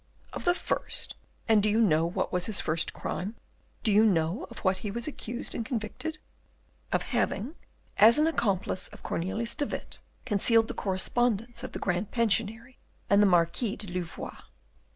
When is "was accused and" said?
4.89-5.63